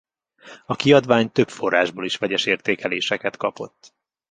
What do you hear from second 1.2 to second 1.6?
több